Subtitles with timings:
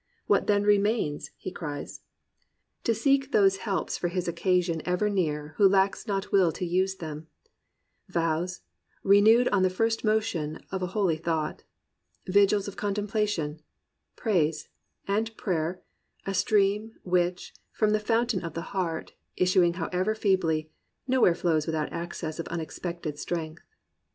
[0.27, 2.01] "Wliat then remains?" he cries—
[2.85, 6.95] "To seek Those helps for his occasion ever near Who lacks not will to use
[6.95, 7.27] them;
[8.09, 8.61] vows,
[9.03, 11.61] renewed On the first motion of a holy thought;
[12.25, 13.61] Vigils of contemplation;
[14.15, 14.69] praise;
[15.07, 15.83] and prayer—
[16.25, 20.71] A stream, which, from the fountain of the heart, Issuing however feebly,
[21.07, 23.61] nowhere flows Without access of unexpected strength.